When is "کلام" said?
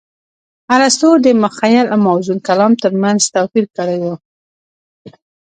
2.47-2.73